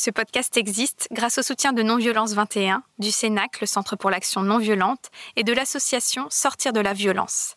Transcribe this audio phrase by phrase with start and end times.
[0.00, 4.42] Ce podcast existe grâce au soutien de Non-Violence 21, du CENAC, le Centre pour l'action
[4.42, 7.56] non violente, et de l'association Sortir de la violence.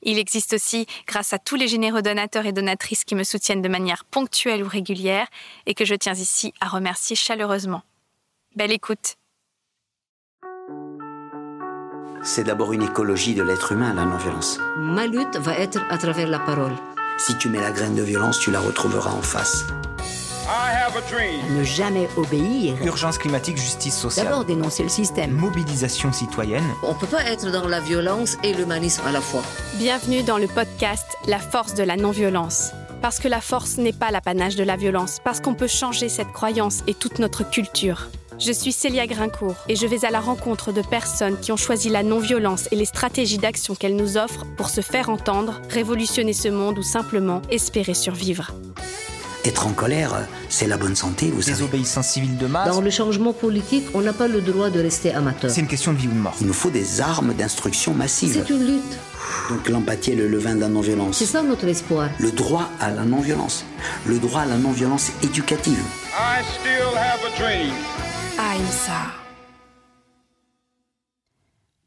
[0.00, 3.68] Il existe aussi grâce à tous les généreux donateurs et donatrices qui me soutiennent de
[3.68, 5.26] manière ponctuelle ou régulière
[5.66, 7.82] et que je tiens ici à remercier chaleureusement.
[8.56, 9.16] Belle écoute.
[12.22, 14.58] C'est d'abord une écologie de l'être humain, la non-violence.
[14.78, 16.76] Ma lutte va être à travers la parole.
[17.18, 19.66] Si tu mets la graine de violence, tu la retrouveras en face.
[21.56, 22.76] Ne jamais obéir.
[22.84, 24.26] Urgence climatique, justice sociale.
[24.26, 25.30] D'abord dénoncer le système.
[25.30, 26.64] Mobilisation citoyenne.
[26.82, 29.40] On ne peut pas être dans la violence et l'humanisme à la fois.
[29.76, 32.72] Bienvenue dans le podcast La force de la non-violence.
[33.00, 36.32] Parce que la force n'est pas l'apanage de la violence, parce qu'on peut changer cette
[36.32, 38.08] croyance et toute notre culture.
[38.38, 41.88] Je suis Célia Grincourt et je vais à la rencontre de personnes qui ont choisi
[41.88, 46.48] la non-violence et les stratégies d'action qu'elle nous offre pour se faire entendre, révolutionner ce
[46.48, 48.50] monde ou simplement espérer survivre.
[49.44, 51.58] Être en colère, c'est la bonne santé, vous savez.
[51.58, 52.66] Désobéissance civile de masse.
[52.66, 55.50] Dans le changement politique, on n'a pas le droit de rester amateur.
[55.50, 56.34] C'est une question de vie ou de mort.
[56.40, 58.32] Il nous faut des armes d'instruction massive.
[58.32, 58.98] C'est une lutte.
[59.50, 61.18] Donc l'empathie est le levain de la non-violence.
[61.18, 62.08] C'est ça notre espoir.
[62.18, 63.66] Le droit à la non-violence.
[64.06, 65.82] Le droit à la non-violence éducative.
[66.18, 67.74] I still have a dream.
[68.38, 69.12] Aïssa.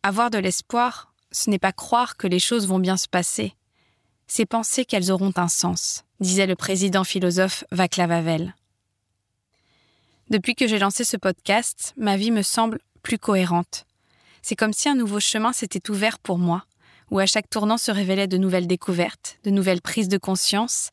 [0.03, 3.53] Avoir de l'espoir, ce n'est pas croire que les choses vont bien se passer,
[4.27, 8.53] c'est penser qu'elles auront un sens, disait le président philosophe Václav Havel.
[10.29, 13.85] Depuis que j'ai lancé ce podcast, ma vie me semble plus cohérente.
[14.41, 16.65] C'est comme si un nouveau chemin s'était ouvert pour moi,
[17.09, 20.91] où à chaque tournant se révélaient de nouvelles découvertes, de nouvelles prises de conscience,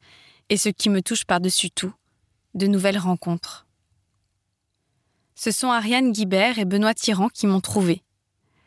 [0.48, 1.92] et ce qui me touche par-dessus tout,
[2.54, 3.66] de nouvelles rencontres.
[5.34, 8.03] Ce sont Ariane Guibert et Benoît Tyran qui m'ont trouvé.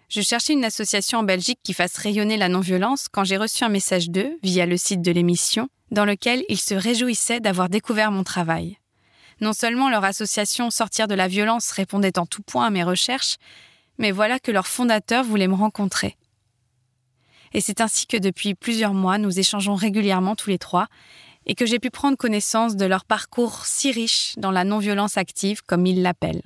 [0.09, 3.69] Je cherchais une association en Belgique qui fasse rayonner la non-violence quand j'ai reçu un
[3.69, 8.23] message d'eux, via le site de l'émission, dans lequel ils se réjouissaient d'avoir découvert mon
[8.23, 8.77] travail.
[9.41, 13.35] Non seulement leur association Sortir de la violence répondait en tout point à mes recherches,
[13.97, 16.15] mais voilà que leur fondateur voulait me rencontrer.
[17.53, 20.87] Et c'est ainsi que depuis plusieurs mois, nous échangeons régulièrement tous les trois,
[21.45, 25.63] et que j'ai pu prendre connaissance de leur parcours si riche dans la non-violence active,
[25.63, 26.43] comme ils l'appellent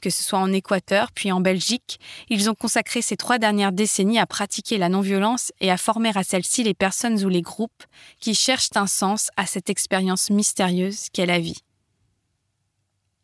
[0.00, 4.18] que ce soit en Équateur puis en Belgique, ils ont consacré ces trois dernières décennies
[4.18, 7.84] à pratiquer la non-violence et à former à celle-ci les personnes ou les groupes
[8.20, 11.62] qui cherchent un sens à cette expérience mystérieuse qu'est la vie.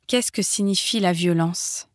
[0.06, 1.88] Qu'est-ce que signifie la violence?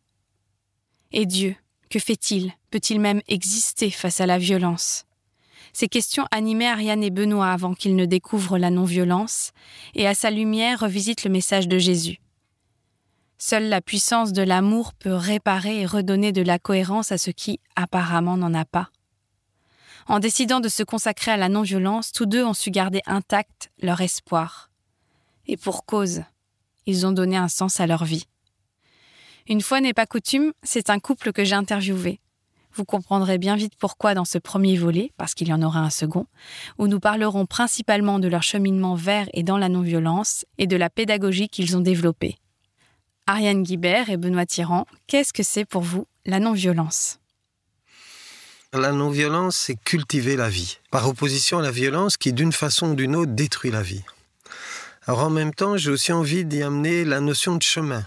[1.12, 1.54] Et Dieu,
[1.90, 2.52] que fait-il?
[2.70, 5.04] Peut-il même exister face à la violence?
[5.72, 9.52] Ces questions animaient Ariane et Benoît avant qu'ils ne découvrent la non-violence,
[9.94, 12.18] et à sa lumière revisitent le message de Jésus.
[13.42, 17.58] Seule la puissance de l'amour peut réparer et redonner de la cohérence à ce qui,
[17.74, 18.90] apparemment, n'en a pas.
[20.06, 24.02] En décidant de se consacrer à la non-violence, tous deux ont su garder intact leur
[24.02, 24.70] espoir.
[25.46, 26.20] Et pour cause,
[26.84, 28.26] ils ont donné un sens à leur vie.
[29.48, 32.20] Une fois n'est pas coutume, c'est un couple que j'ai interviewé.
[32.74, 35.88] Vous comprendrez bien vite pourquoi dans ce premier volet, parce qu'il y en aura un
[35.88, 36.26] second,
[36.76, 40.90] où nous parlerons principalement de leur cheminement vers et dans la non-violence et de la
[40.90, 42.36] pédagogie qu'ils ont développée.
[43.26, 47.18] Ariane Guibert et Benoît Tyran, qu'est-ce que c'est pour vous la non-violence?
[48.72, 52.94] La non-violence, c'est cultiver la vie, par opposition à la violence qui, d'une façon ou
[52.94, 54.02] d'une autre, détruit la vie.
[55.06, 58.04] Alors en même temps, j'ai aussi envie d'y amener la notion de chemin,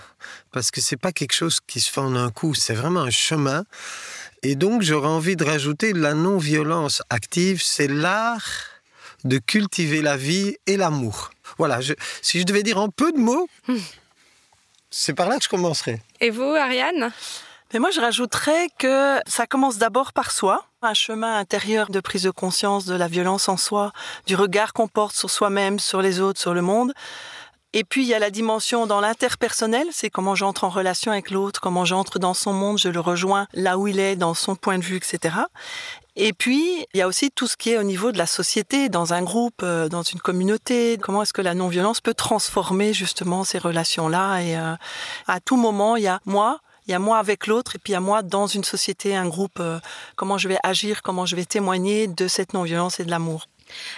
[0.51, 3.09] parce que c'est pas quelque chose qui se fait en un coup, c'est vraiment un
[3.09, 3.65] chemin.
[4.41, 8.45] Et donc j'aurais envie de rajouter la non-violence active, c'est l'art
[9.23, 11.31] de cultiver la vie et l'amour.
[11.57, 11.79] Voilà,
[12.21, 13.47] si je devais dire en peu de mots,
[14.93, 16.01] c'est par là que je commencerai.
[16.21, 17.11] Et vous, Ariane?
[17.73, 22.23] Mais moi, je rajouterais que ça commence d'abord par soi, un chemin intérieur de prise
[22.23, 23.91] de conscience de la violence en soi,
[24.27, 26.93] du regard qu'on porte sur soi-même, sur les autres, sur le monde.
[27.75, 31.31] Et puis, il y a la dimension dans l'interpersonnel, c'est comment j'entre en relation avec
[31.31, 34.55] l'autre, comment j'entre dans son monde, je le rejoins là où il est, dans son
[34.55, 35.35] point de vue, etc.
[36.15, 38.87] Et puis, il y a aussi tout ce qui est au niveau de la société,
[38.87, 40.99] dans un groupe, euh, dans une communauté.
[41.01, 44.75] Comment est-ce que la non-violence peut transformer justement ces relations-là Et euh,
[45.27, 47.91] à tout moment, il y a moi, il y a moi avec l'autre, et puis
[47.91, 49.59] il y a moi dans une société, un groupe.
[49.59, 49.79] Euh,
[50.15, 53.47] comment je vais agir, comment je vais témoigner de cette non-violence et de l'amour.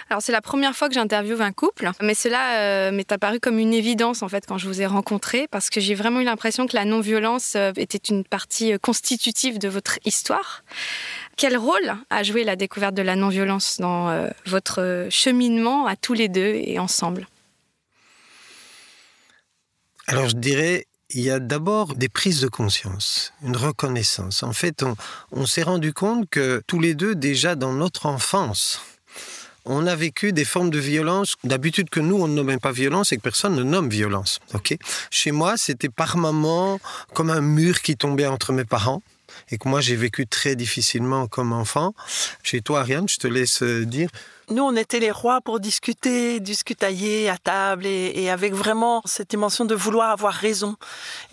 [0.08, 3.74] Alors c'est la première fois que j'interviewe un couple, mais cela m'est apparu comme une
[3.74, 6.76] évidence en fait quand je vous ai rencontré, parce que j'ai vraiment eu l'impression que
[6.76, 10.62] la non-violence était une partie constitutive de votre histoire.
[11.36, 16.14] Quel rôle a joué la découverte de la non-violence dans euh, votre cheminement à tous
[16.14, 17.28] les deux et ensemble?
[20.06, 24.42] Alors je dirais, il y a d'abord des prises de conscience, une reconnaissance.
[24.42, 24.82] En fait,
[25.30, 28.80] on, s'est rendu compte que tous les deux, déjà dans notre enfance,
[29.66, 33.12] on a vécu des formes de violence d'habitude que nous on ne nomme pas violence
[33.12, 34.38] et que personne ne nomme violence.
[35.10, 36.80] Chez moi, c'était par moments
[37.12, 39.02] comme un mur qui tombait entre mes parents
[39.50, 41.94] et que moi j'ai vécu très difficilement comme enfant.
[42.42, 44.10] Chez toi, Ariane, je te laisse euh, dire.
[44.48, 49.30] Nous, on était les rois pour discuter, discutailler à table et, et, avec vraiment cette
[49.30, 50.76] dimension de vouloir avoir raison.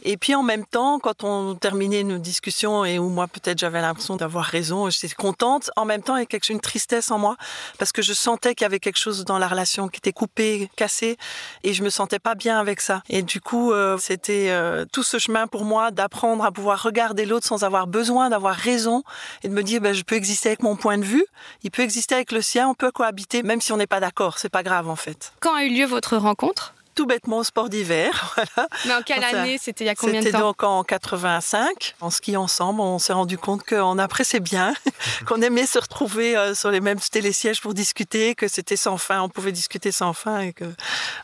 [0.02, 3.82] Et puis en même temps, quand on terminait nos discussions et où moi peut-être j'avais
[3.82, 7.38] l'impression d'avoir raison, j'étais contente, en même temps avec une tristesse en moi
[7.78, 10.70] parce que je sentais qu'il y avait quelque chose dans la relation qui était coupé,
[10.76, 11.18] cassé
[11.64, 13.04] et je me sentais pas bien avec ça.
[13.10, 17.26] Et du coup, euh, c'était euh, tout ce chemin pour moi d'apprendre à pouvoir regarder
[17.28, 19.04] l'autre sans avoir besoin d'avoir raison
[19.44, 21.26] et de me dire ben, je peux exister avec mon point de vue,
[21.62, 24.38] il peut exister avec le sien, on peut habiter, même si on n'est pas d'accord.
[24.38, 25.34] C'est pas grave en fait.
[25.40, 26.74] Quand a eu lieu votre rencontre?
[26.96, 28.36] Tout bêtement au sport d'hiver.
[28.36, 28.70] Voilà.
[28.86, 29.58] Mais en quelle année?
[29.60, 30.32] C'était il y a combien de temps?
[30.32, 31.96] C'était donc en 85.
[32.02, 34.74] En ski ensemble, on s'est rendu compte qu'on appréciait bien,
[35.26, 39.22] qu'on aimait se retrouver euh, sur les mêmes télésièges pour discuter, que c'était sans fin,
[39.22, 40.42] on pouvait discuter sans fin.
[40.42, 40.74] Et que, Mais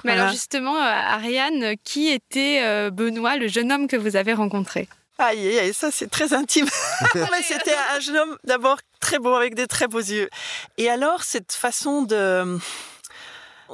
[0.04, 0.22] voilà.
[0.24, 4.88] alors justement, euh, Ariane, qui était euh, Benoît, le jeune homme que vous avez rencontré?
[5.20, 6.68] Aïe, aïe, ça c'est très intime.
[7.16, 10.30] Mais c'était un jeune homme d'abord très beau, avec des très beaux yeux.
[10.78, 12.58] Et alors, cette façon de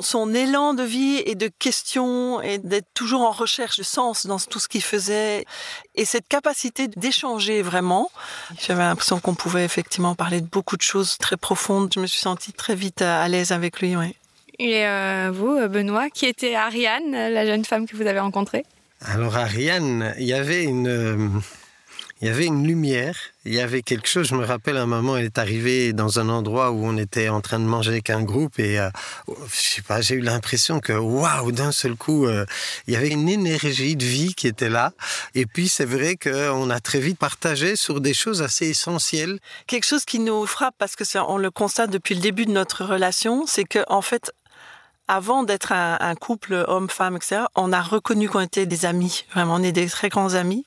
[0.02, 4.40] son élan de vie et de questions et d'être toujours en recherche de sens dans
[4.40, 5.46] tout ce qu'il faisait
[5.94, 8.12] et cette capacité d'échanger vraiment.
[8.60, 11.92] J'avais l'impression qu'on pouvait effectivement parler de beaucoup de choses très profondes.
[11.94, 13.96] Je me suis sentie très vite à l'aise avec lui.
[13.96, 14.16] Ouais.
[14.60, 18.66] Et euh, vous, Benoît, qui était Ariane, la jeune femme que vous avez rencontrée?
[19.08, 21.42] Alors Ariane, il y avait une
[22.22, 24.30] il y avait une lumière, il y avait quelque chose.
[24.30, 27.42] Je me rappelle un moment, elle est arrivée dans un endroit où on était en
[27.42, 28.90] train de manger avec un groupe et euh,
[29.28, 32.46] je sais pas, j'ai eu l'impression que waouh, d'un seul coup, euh,
[32.88, 34.94] il y avait une énergie de vie qui était là.
[35.36, 39.40] Et puis c'est vrai qu'on a très vite partagé sur des choses assez essentielles.
[39.68, 42.86] Quelque chose qui nous frappe parce que on le constate depuis le début de notre
[42.86, 44.32] relation, c'est que en fait
[45.08, 49.26] avant d'être un, un, couple homme-femme, etc., on a reconnu qu'on était des amis.
[49.34, 50.66] Vraiment, on est des très grands amis.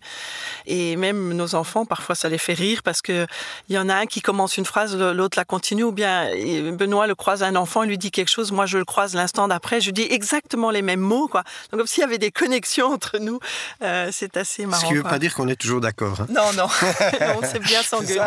[0.67, 3.27] Et même nos enfants, parfois, ça les fait rire parce que
[3.69, 5.85] il y en a un qui commence une phrase, l'autre la continue.
[5.85, 6.31] Ou bien
[6.73, 9.49] Benoît le croise un enfant, il lui dit quelque chose, moi je le croise l'instant
[9.49, 11.43] d'après, je dis exactement les mêmes mots, quoi.
[11.71, 13.41] Donc comme s'il y avait des connexions entre nous.
[13.83, 14.81] Euh, c'est assez marrant.
[14.81, 15.13] Ce qui ne veut quoi.
[15.13, 16.21] pas dire qu'on est toujours d'accord.
[16.21, 16.27] Hein.
[16.31, 16.67] Non, non,
[17.41, 18.23] on sait bien s'engueuler.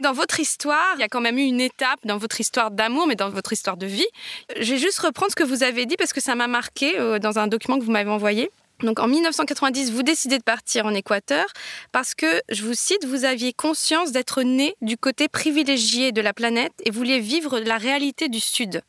[0.00, 3.06] Dans votre histoire, il y a quand même eu une étape dans votre histoire d'amour,
[3.06, 4.06] mais dans votre histoire de vie.
[4.56, 7.18] Je vais juste reprendre ce que vous avez dit parce que ça m'a marqué euh,
[7.18, 8.50] dans un document que vous m'avez envoyé.
[8.80, 11.46] Donc en 1990, vous décidez de partir en Équateur
[11.92, 16.32] parce que, je vous cite, vous aviez conscience d'être né du côté privilégié de la
[16.32, 18.82] planète et vouliez vivre la réalité du Sud.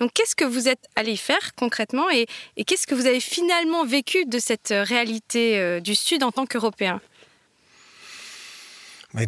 [0.00, 2.26] Donc qu'est-ce que vous êtes allé faire concrètement et,
[2.64, 7.00] qu'est-ce que vous avez finalement vécu de cette réalité euh, du Sud en tant qu'Européen?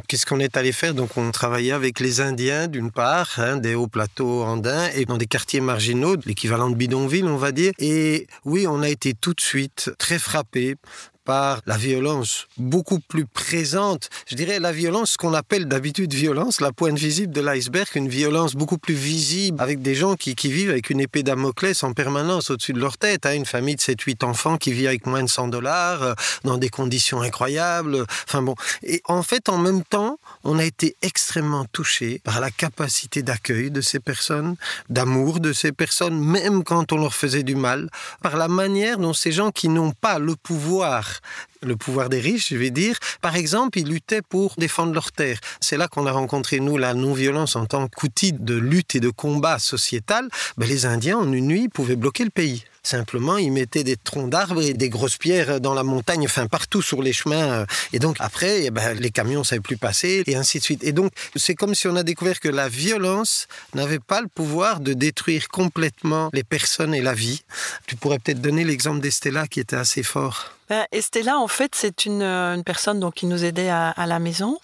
[0.06, 0.94] Qu'est-ce qu'on est allé faire?
[0.94, 5.16] Donc, on travaillait avec les Indiens, d'une part, hein, des hauts plateaux andins, et dans
[5.16, 7.72] des quartiers marginaux, l'équivalent de bidonville, on va dire.
[7.78, 10.76] Et oui, on a été tout de suite très frappés
[11.25, 16.72] par la violence beaucoup plus présente, je dirais la violence qu'on appelle d'habitude violence, la
[16.72, 20.90] pointe visible de l'iceberg, une violence beaucoup plus visible avec des gens qui, vivent avec
[20.90, 24.56] une épée Damoclès en permanence au-dessus de leur tête, hein, une famille de 7-8 enfants
[24.56, 26.14] qui vit avec moins de 100 dollars, euh,
[26.44, 28.55] dans des conditions incroyables, enfin bon.
[28.82, 33.70] Et en fait, en même temps, on a été extrêmement touché par la capacité d'accueil
[33.70, 34.56] de ces personnes,
[34.88, 37.88] d'amour de ces personnes, même quand on leur faisait du mal,
[38.22, 41.20] par la manière dont ces gens qui n'ont pas le pouvoir
[41.62, 42.99] le pouvoir des riches, je vais dire.
[43.20, 45.40] Par exemple, ils luttaient pour défendre leurs terres.
[45.61, 49.11] C'est là qu'on a rencontré, nous, la non-violence en tant qu'outil de lutte et de
[49.11, 50.28] combat sociétal.
[50.56, 52.64] Ben, les Indiens, en une nuit, pouvaient bloquer le pays.
[52.82, 56.82] Simplement, ils mettaient des troncs d'arbres et des grosses pierres dans la montagne, enfin partout
[56.82, 57.66] sur les chemins.
[57.92, 60.82] Et donc après, eh ben, les camions ne savaient plus passer et ainsi de suite.
[60.84, 64.80] Et donc, c'est comme si on a découvert que la violence n'avait pas le pouvoir
[64.80, 67.42] de détruire complètement les personnes et la vie.
[67.87, 70.54] Tu pourrais peut-être donner l'exemple d'Estella qui était assez fort.
[70.68, 74.58] Ben, Estella, en fait, c'est une, une, personne donc, qui nous aidait à la maison.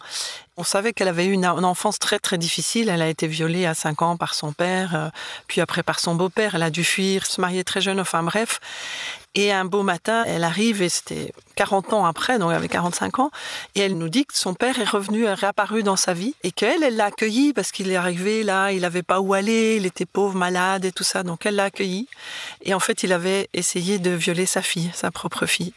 [0.58, 2.88] On savait qu'elle avait eu une, enfance très très difficile.
[2.88, 5.08] Elle a été violée à 5 ans par son père, euh,
[5.48, 6.54] puis après par son beau-père.
[6.54, 8.58] Elle a dû fuir, se marier très jeune, enfin bref.
[9.34, 13.18] Et un beau matin, elle arrive, et c'était 40 ans après, donc elle avait 45
[13.18, 13.30] ans,
[13.74, 16.52] et elle nous dit que son père est revenu, est réapparu dans sa vie, et
[16.52, 19.84] qu'elle, elle l'a accueilli parce qu'il est arrivé là, il n'avait pas où aller, il
[19.84, 22.08] était pauvre, malade et tout ça, donc elle l'a accueilli.
[22.62, 25.74] Et en fait, il avait essayé de violer sa fille, sa propre fille.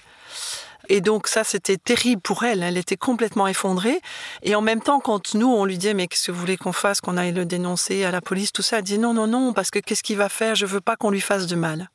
[0.89, 2.63] Et donc ça, c'était terrible pour elle.
[2.63, 4.01] Elle était complètement effondrée.
[4.43, 6.73] Et en même temps, quand nous, on lui disait, mais qu'est-ce que vous voulez qu'on
[6.73, 9.53] fasse, qu'on aille le dénoncer à la police, tout ça, elle dit non, non, non,
[9.53, 10.55] parce que qu'est-ce qu'il va faire?
[10.55, 11.89] Je veux pas qu'on lui fasse de mal.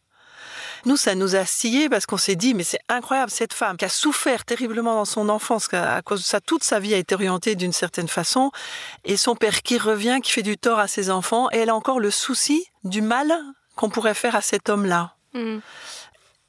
[0.87, 3.87] Nous, ça nous a scié parce qu'on s'est dit, mais c'est incroyable, cette femme qui
[3.87, 7.15] a souffert terriblement dans son enfance, à cause de ça, toute sa vie a été
[7.15, 8.51] orientée d'une certaine façon,
[9.05, 11.75] et son père qui revient, qui fait du tort à ses enfants, et elle a
[11.75, 13.33] encore le souci du mal
[13.77, 15.15] qu'on pourrait faire à cet homme-là.
[15.33, 15.59] Mm.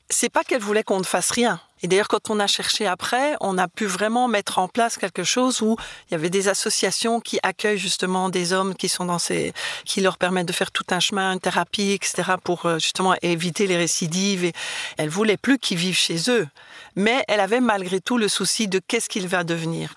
[0.10, 1.60] C'est pas qu'elle voulait qu'on ne fasse rien.
[1.82, 5.24] Et d'ailleurs, quand on a cherché après, on a pu vraiment mettre en place quelque
[5.24, 5.76] chose où
[6.08, 10.02] il y avait des associations qui accueillent justement des hommes qui sont dans ces, qui
[10.02, 13.78] leur permettent de faire tout un chemin, une thérapie, etc., pour euh, justement éviter les
[13.78, 14.46] récidives.
[14.46, 14.54] Et
[14.98, 16.48] elle voulait plus qu'ils vivent chez eux,
[16.96, 19.94] mais elle avait malgré tout le souci de qu'est-ce qu'il va devenir.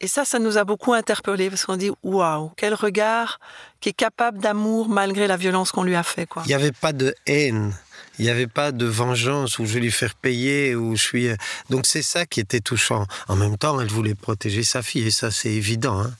[0.00, 3.40] Et ça, ça nous a beaucoup interpellés parce qu'on dit waouh, quel regard
[3.80, 6.26] qui est capable d'amour malgré la violence qu'on lui a fait.
[6.26, 6.42] Quoi.
[6.44, 7.74] Il n'y avait pas de haine.
[8.22, 11.28] Il n'y avait pas de vengeance où je vais lui faire payer, où je suis.
[11.70, 13.04] Donc c'est ça qui était touchant.
[13.26, 16.00] En même temps, elle voulait protéger sa fille, et ça c'est évident.
[16.00, 16.12] Hein.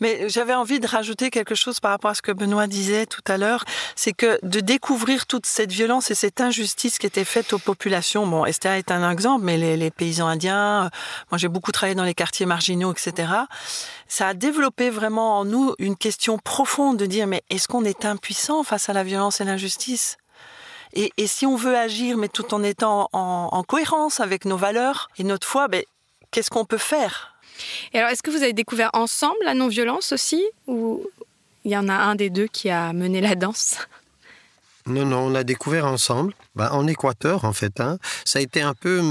[0.00, 3.20] Mais j'avais envie de rajouter quelque chose par rapport à ce que Benoît disait tout
[3.28, 7.52] à l'heure, c'est que de découvrir toute cette violence et cette injustice qui était faite
[7.52, 8.26] aux populations.
[8.26, 10.90] Bon, Esther est un exemple, mais les, les paysans indiens,
[11.30, 13.30] moi j'ai beaucoup travaillé dans les quartiers marginaux, etc.
[14.08, 18.06] Ça a développé vraiment en nous une question profonde de dire mais est-ce qu'on est
[18.06, 20.16] impuissant face à la violence et l'injustice?
[20.94, 24.56] Et, et, si on veut agir, mais tout en étant en, en cohérence avec nos
[24.56, 25.82] valeurs et notre foi, ben,
[26.30, 27.34] qu'est-ce qu'on peut faire?
[27.92, 30.44] Et alors, est-ce que vous avez découvert ensemble la non-violence aussi?
[30.66, 31.04] Ou
[31.64, 33.78] il y en a un des deux qui a mené la danse?
[34.86, 36.34] Non, non, on a découvert ensemble.
[36.56, 37.80] Ben, en Équateur, en fait.
[37.80, 37.98] Hein.
[38.24, 39.02] Ça a été un peu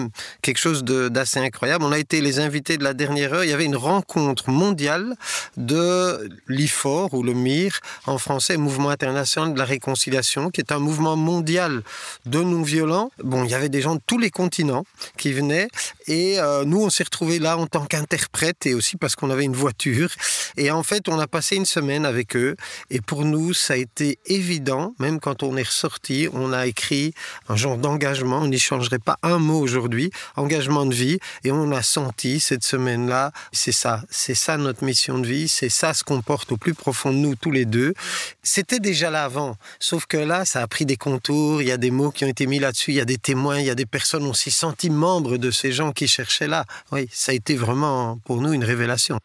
[0.42, 1.84] quelque chose d'assez incroyable.
[1.84, 3.44] On a été les invités de la dernière heure.
[3.44, 5.16] Il y avait une rencontre mondiale
[5.58, 10.80] de l'IFOR, ou le MIR, en français, Mouvement international de la réconciliation, qui est un
[10.80, 11.84] mouvement mondial
[12.26, 13.12] de non-violents.
[13.24, 14.86] Bon, il y avait des gens de tous les continents
[15.18, 15.68] qui venaient.
[16.08, 19.44] Et euh, nous, on s'est retrouvés là en tant qu'interprètes et aussi parce qu'on avait
[19.44, 20.10] une voiture.
[20.56, 22.56] Et en fait, on a passé une semaine avec eux.
[22.90, 27.14] Et pour nous, ça a été évident, même quand on est ressorti, on a écrit
[27.50, 28.40] un genre d'engagement.
[28.40, 30.12] On n'y changerait pas un mot aujourd'hui.
[30.36, 31.20] Engagement de vie.
[31.44, 34.02] Et on a senti cette semaine-là, c'est ça.
[34.10, 35.48] C'est ça notre mission de vie.
[35.48, 37.94] C'est ça ce qu'on porte au plus profond de nous, tous les deux.
[38.42, 39.56] C'était déjà là avant.
[39.80, 41.62] Sauf que là, ça a pris des contours.
[41.62, 42.92] Il y a des mots qui ont été mis là-dessus.
[42.92, 43.60] Il y a des témoins.
[43.60, 44.26] Il y a des personnes.
[44.26, 46.66] On s'est senti membres de ces gens qui cherchaient là.
[46.92, 49.20] Oui, ça a été vraiment pour nous une révélation.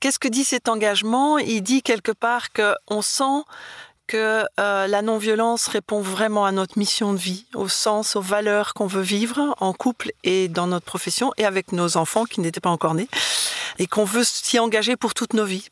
[0.00, 1.38] Qu'est-ce que dit cet engagement?
[1.38, 3.42] Il dit quelque part qu'on sent
[4.06, 8.74] que euh, la non-violence répond vraiment à notre mission de vie, au sens, aux valeurs
[8.74, 12.60] qu'on veut vivre en couple et dans notre profession et avec nos enfants qui n'étaient
[12.60, 13.08] pas encore nés
[13.78, 15.68] et qu'on veut s'y engager pour toute nos vies.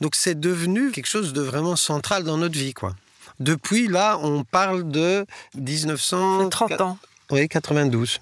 [0.00, 2.94] Donc c'est devenu quelque chose de vraiment central dans notre vie, quoi.
[3.40, 6.98] Depuis là, on parle de 1930 30 ans.
[7.30, 8.20] Oui, 92.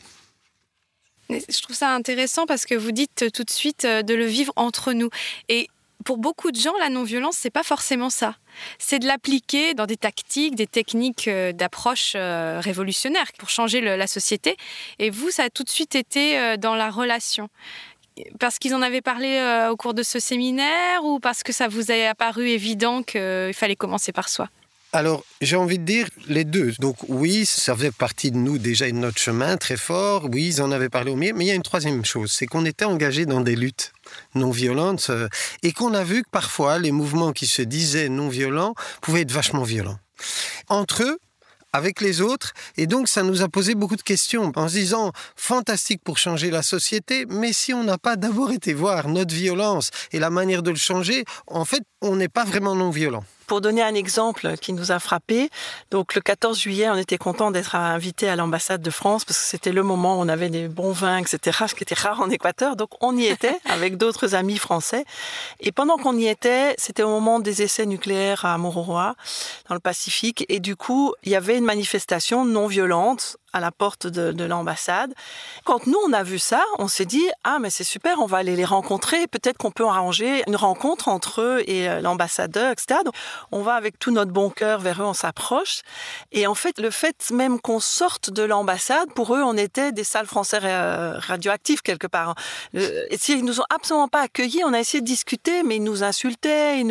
[1.30, 4.52] Je trouve ça intéressant parce que vous dites tout de suite euh, de le vivre
[4.56, 5.10] entre nous.
[5.48, 5.68] Et
[6.04, 8.36] pour beaucoup de gens, la non-violence, c'est pas forcément ça.
[8.78, 14.06] C'est de l'appliquer dans des tactiques, des techniques euh, d'approche euh, révolutionnaires pour changer la
[14.06, 14.56] société.
[14.98, 17.48] Et vous, ça a tout de suite été euh, dans la relation.
[18.38, 19.40] Parce qu'ils en avaient parlé
[19.70, 23.74] au cours de ce séminaire ou parce que ça vous a apparu évident qu'il fallait
[23.74, 24.50] commencer par soi?
[24.94, 26.72] Alors, j'ai envie de dire les deux.
[26.78, 30.28] Donc, oui, ça faisait partie de nous déjà et de notre chemin très fort.
[30.30, 31.32] Oui, ils en avaient parlé au milieu.
[31.34, 33.94] Mais il y a une troisième chose, c'est qu'on était engagés dans des luttes
[34.34, 35.28] non violentes euh,
[35.62, 39.32] et qu'on a vu que parfois les mouvements qui se disaient non violents pouvaient être
[39.32, 39.98] vachement violents.
[40.68, 41.18] Entre eux,
[41.72, 42.52] avec les autres.
[42.76, 46.50] Et donc, ça nous a posé beaucoup de questions en se disant, fantastique pour changer
[46.50, 50.62] la société, mais si on n'a pas d'abord été voir notre violence et la manière
[50.62, 53.24] de le changer, en fait, on n'est pas vraiment non violent.
[53.52, 55.50] Pour donner un exemple qui nous a frappé,
[55.90, 59.44] donc le 14 juillet, on était content d'être invité à l'ambassade de France parce que
[59.44, 62.30] c'était le moment où on avait des bons vins, etc., ce qui était rare en
[62.30, 62.76] Équateur.
[62.76, 65.04] Donc on y était avec d'autres amis français.
[65.60, 69.16] Et pendant qu'on y était, c'était au moment des essais nucléaires à Mororoa,
[69.68, 70.46] dans le Pacifique.
[70.48, 74.44] Et du coup, il y avait une manifestation non violente à la porte de, de
[74.44, 75.14] l'ambassade.
[75.64, 78.38] Quand nous, on a vu ça, on s'est dit, ah, mais c'est super, on va
[78.38, 79.26] aller les rencontrer.
[79.26, 83.00] Peut-être qu'on peut arranger une rencontre entre eux et euh, l'ambassadeur, etc.
[83.50, 85.82] On va avec tout notre bon cœur vers eux, on s'approche.
[86.32, 90.04] Et en fait, le fait même qu'on sorte de l'ambassade, pour eux, on était des
[90.04, 92.34] salles français euh, radioactifs quelque part.
[92.72, 94.62] Le, et ils nous ont absolument pas accueillis.
[94.64, 96.82] On a essayé de discuter, mais ils nous insultaient.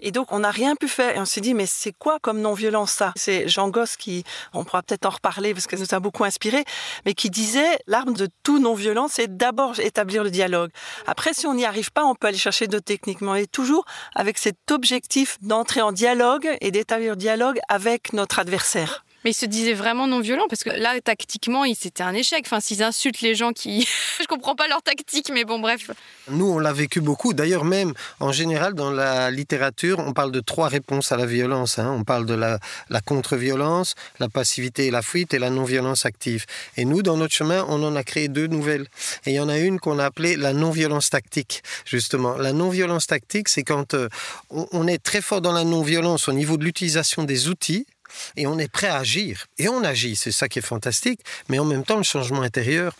[0.00, 1.16] Et donc, on n'a rien pu faire.
[1.16, 3.12] Et on s'est dit, mais c'est quoi comme non-violence ça?
[3.16, 6.64] C'est Jean Gosse qui, on pourra peut-être en reparler parce que nous a beaucoup inspiré,
[7.04, 10.70] mais qui disait l'arme de tout non-violent, c'est d'abord établir le dialogue.
[11.06, 14.38] Après, si on n'y arrive pas, on peut aller chercher d'autres techniques, mais toujours avec
[14.38, 19.05] cet objectif d'entrer en dialogue et d'établir dialogue avec notre adversaire.
[19.26, 22.44] Mais ils se disaient vraiment non violents parce que là, tactiquement, c'était un échec.
[22.46, 23.88] Enfin, s'ils insultent les gens qui.
[24.20, 25.90] Je comprends pas leur tactique, mais bon, bref.
[26.30, 27.34] Nous, on l'a vécu beaucoup.
[27.34, 31.80] D'ailleurs, même en général, dans la littérature, on parle de trois réponses à la violence.
[31.80, 31.92] hein.
[31.98, 32.60] On parle de la,
[33.04, 36.46] contre-violence, la passivité et la fuite, et la non-violence active.
[36.76, 38.86] Et nous, dans notre chemin, on en a créé deux nouvelles.
[39.24, 42.36] Et il y en a une qu'on a appelée la non-violence tactique, justement.
[42.36, 44.08] La non-violence tactique, c'est quand euh,
[44.50, 47.86] on est très fort dans la non-violence au niveau de l'utilisation des outils.
[48.36, 49.46] Et on est prêt à agir.
[49.58, 51.20] Et on agit, c'est ça qui est fantastique.
[51.48, 52.94] Mais en même temps, le changement intérieur,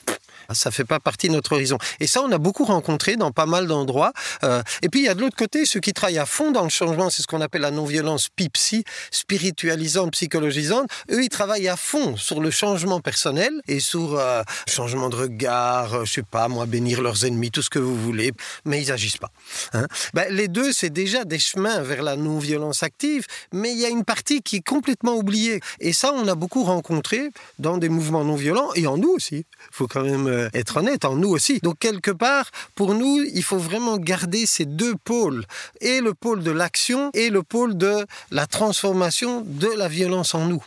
[0.52, 1.78] ça fait pas partie de notre horizon.
[2.00, 4.12] Et ça, on a beaucoup rencontré dans pas mal d'endroits.
[4.44, 6.62] Euh, et puis, il y a de l'autre côté ceux qui travaillent à fond dans
[6.64, 7.10] le changement.
[7.10, 10.88] C'est ce qu'on appelle la non-violence PIPSI, spiritualisante, psychologisante.
[11.10, 15.94] Eux, ils travaillent à fond sur le changement personnel et sur euh, changement de regard,
[15.94, 18.32] euh, je sais pas, moi, bénir leurs ennemis, tout ce que vous voulez.
[18.64, 19.30] Mais ils agissent pas.
[19.72, 19.86] hein.
[20.14, 23.26] Ben, les deux, c'est déjà des chemins vers la non-violence active.
[23.52, 25.60] Mais il y a une partie qui est complètement oubliée.
[25.80, 29.36] Et ça, on a beaucoup rencontré dans des mouvements non violents et en nous aussi.
[29.38, 31.60] Il faut quand même euh, être honnête, en nous aussi.
[31.60, 35.44] Donc, quelque part, pour nous, il faut vraiment garder ces deux pôles.
[35.80, 40.46] Et le pôle de l'action et le pôle de la transformation de la violence en
[40.46, 40.64] nous.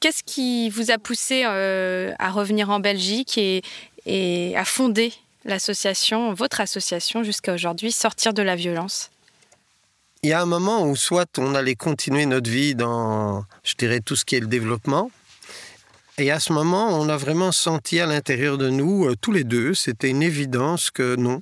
[0.00, 3.62] Qu'est-ce qui vous a poussé euh, à revenir en Belgique et,
[4.06, 5.12] et à fonder
[5.44, 9.10] l'association, votre association jusqu'à aujourd'hui, Sortir de la violence?
[10.22, 14.00] Il y a un moment où soit on allait continuer notre vie dans, je dirais,
[14.00, 15.10] tout ce qui est le développement.
[16.20, 19.44] Et à ce moment, on a vraiment senti à l'intérieur de nous, euh, tous les
[19.44, 21.40] deux, c'était une évidence que non,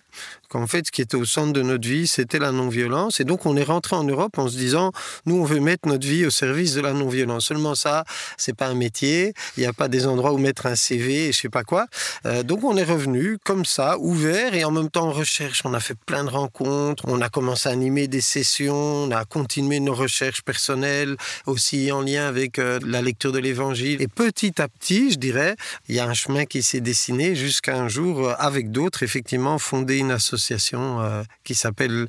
[0.57, 3.21] qu'en fait, ce qui était au centre de notre vie, c'était la non-violence.
[3.21, 4.91] Et donc, on est rentré en Europe en se disant,
[5.27, 7.45] nous, on veut mettre notre vie au service de la non-violence.
[7.45, 8.05] Seulement ça,
[8.39, 9.35] c'est pas un métier.
[9.57, 11.87] Il n'y a pas des endroits où mettre un CV et je sais pas quoi.
[12.25, 15.61] Euh, donc, on est revenu comme ça, ouvert et en même temps en recherche.
[15.67, 17.05] On a fait plein de rencontres.
[17.07, 18.75] On a commencé à animer des sessions.
[19.05, 24.01] On a continué nos recherches personnelles aussi en lien avec euh, la lecture de l'Évangile.
[24.01, 25.55] Et petit à petit, je dirais,
[25.91, 29.59] il y a un chemin qui s'est dessiné jusqu'à un jour, euh, avec d'autres, effectivement,
[29.59, 32.07] fonder une association euh, qui s'appelle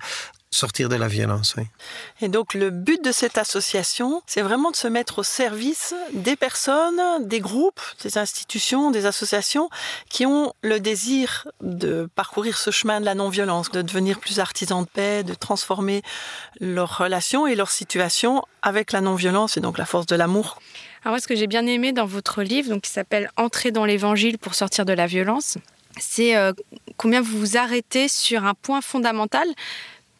[0.50, 1.56] Sortir de la violence.
[1.58, 1.64] Oui.
[2.22, 6.38] Et donc le but de cette association, c'est vraiment de se mettre au service des
[6.38, 9.70] personnes, des groupes, des institutions, des associations
[10.10, 14.84] qui ont le désir de parcourir ce chemin de la non-violence, de devenir plus artisans
[14.84, 16.02] de paix, de transformer
[16.62, 20.60] leurs relations et leur situation avec la non-violence et donc la force de l'amour.
[21.04, 23.86] Alors moi, ce que j'ai bien aimé dans votre livre, donc qui s'appelle Entrer dans
[23.86, 25.58] l'Évangile pour sortir de la violence,
[26.00, 26.54] c'est euh,
[26.98, 29.48] combien vous vous arrêtez sur un point fondamental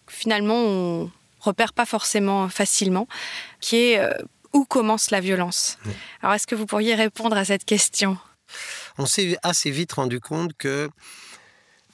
[0.08, 3.08] finalement on repère pas forcément facilement,
[3.60, 4.12] qui est euh,
[4.54, 5.78] où commence la violence?
[5.86, 5.94] Oui.
[6.22, 8.18] Alors est-ce que vous pourriez répondre à cette question?
[8.98, 10.90] On s'est assez vite rendu compte que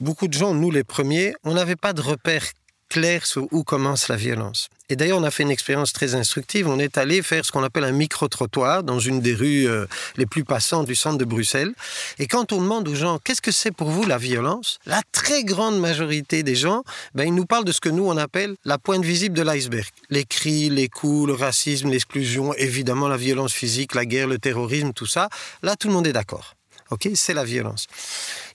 [0.00, 2.44] beaucoup de gens, nous les premiers, on n'avait pas de repère
[2.88, 4.68] clair sur où commence la violence.
[4.90, 6.68] Et d'ailleurs, on a fait une expérience très instructive.
[6.68, 10.26] On est allé faire ce qu'on appelle un micro-trottoir dans une des rues euh, les
[10.26, 11.72] plus passantes du centre de Bruxelles.
[12.18, 15.42] Et quand on demande aux gens qu'est-ce que c'est pour vous la violence, la très
[15.42, 18.76] grande majorité des gens, ben, ils nous parlent de ce que nous on appelle la
[18.76, 19.88] pointe visible de l'iceberg.
[20.10, 24.92] Les cris, les coups, le racisme, l'exclusion, évidemment la violence physique, la guerre, le terrorisme,
[24.92, 25.30] tout ça.
[25.62, 26.56] Là, tout le monde est d'accord.
[26.90, 27.86] Ok, c'est la violence.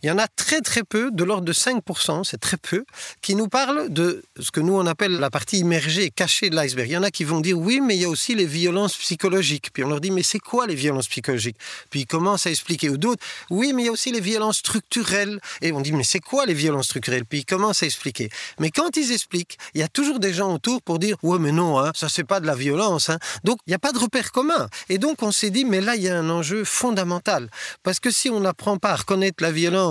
[0.02, 2.86] Il y en a très très peu, de l'ordre de 5%, c'est très peu,
[3.22, 6.88] qui nous parlent de ce que nous on appelle la partie immergée, cachée de l'iceberg.
[6.90, 8.96] Il y en a qui vont dire oui, mais il y a aussi les violences
[8.96, 9.72] psychologiques.
[9.74, 11.58] Puis on leur dit mais c'est quoi les violences psychologiques?
[11.90, 12.90] Puis ils commencent à expliquer.
[12.90, 15.42] Ou d'autres, oui, mais il y a aussi les violences structurelles.
[15.62, 17.26] Et on dit mais c'est quoi les violences structurelles?
[17.26, 18.30] Puis ils commencent à expliquer.
[18.58, 21.52] Mais quand ils expliquent, il y a toujours des gens autour pour dire ouais mais
[21.52, 23.10] non, hein, ça c'est pas de la violence.
[23.10, 23.20] Hein.
[23.44, 24.70] Donc il n'y a pas de repère commun.
[24.88, 27.50] Et donc on s'est dit mais là il y a un enjeu fondamental.
[27.84, 29.88] Parce que si on n'apprend pas à reconnaître la violence,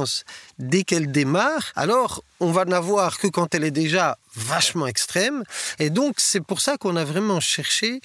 [0.59, 5.45] dès qu'elle démarre, alors on va n'avoir que quand elle est déjà vachement extrême.
[5.79, 8.01] Et donc c'est pour ça qu'on a vraiment cherché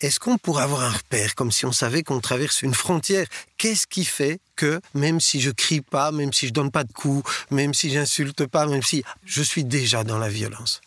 [0.00, 3.26] est-ce qu'on pourrait avoir un repère, comme si on savait qu'on traverse une frontière?
[3.56, 6.92] Qu'est-ce qui fait que, même si je crie pas, même si je donne pas de
[6.92, 10.82] coups, même si j'insulte pas, même si je suis déjà dans la violence?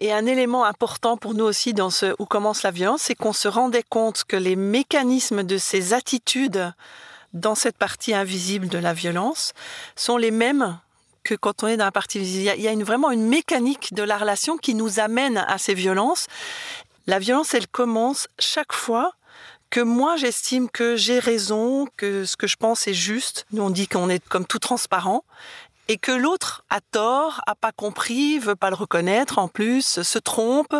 [0.00, 3.32] Et un élément important pour nous aussi dans ce où commence la violence, c'est qu'on
[3.32, 6.74] se rendait compte que les mécanismes de ces attitudes
[7.32, 9.52] dans cette partie invisible de la violence
[9.96, 10.78] sont les mêmes
[11.24, 12.52] que quand on est dans la partie visible.
[12.56, 15.74] Il y a une, vraiment une mécanique de la relation qui nous amène à ces
[15.74, 16.26] violences.
[17.06, 19.12] La violence, elle commence chaque fois
[19.70, 23.46] que moi j'estime que j'ai raison, que ce que je pense est juste.
[23.52, 25.24] Nous on dit qu'on est comme tout transparent
[25.88, 30.18] et que l'autre a tort, a pas compris, veut pas le reconnaître en plus, se
[30.18, 30.74] trompe.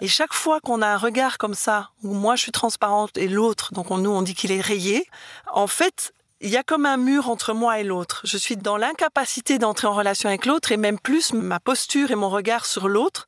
[0.00, 3.28] Et chaque fois qu'on a un regard comme ça, où moi je suis transparente et
[3.28, 5.06] l'autre, donc on, nous on dit qu'il est rayé,
[5.52, 8.20] en fait, il y a comme un mur entre moi et l'autre.
[8.24, 12.16] Je suis dans l'incapacité d'entrer en relation avec l'autre et même plus ma posture et
[12.16, 13.26] mon regard sur l'autre